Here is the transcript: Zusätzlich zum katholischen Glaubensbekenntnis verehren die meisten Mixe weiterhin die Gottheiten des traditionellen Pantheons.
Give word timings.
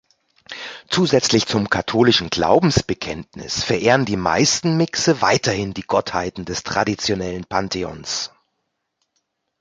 Zusätzlich 0.89 1.45
zum 1.45 1.69
katholischen 1.69 2.31
Glaubensbekenntnis 2.31 3.63
verehren 3.63 4.03
die 4.03 4.17
meisten 4.17 4.75
Mixe 4.75 5.21
weiterhin 5.21 5.75
die 5.75 5.83
Gottheiten 5.85 6.43
des 6.43 6.63
traditionellen 6.63 7.43
Pantheons. 7.45 8.31